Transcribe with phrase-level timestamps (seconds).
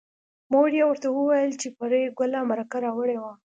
[0.51, 3.33] مور یې ورته وویل چې پري ګله مرکه راوړې وه